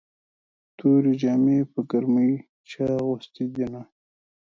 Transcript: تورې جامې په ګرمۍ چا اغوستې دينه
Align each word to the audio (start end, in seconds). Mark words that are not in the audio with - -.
تورې 0.77 1.13
جامې 1.21 1.57
په 1.71 1.79
ګرمۍ 1.91 2.33
چا 2.69 2.85
اغوستې 3.01 3.43
دينه 3.53 3.81